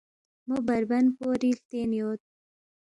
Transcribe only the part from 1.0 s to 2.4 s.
پوری ہلتین یود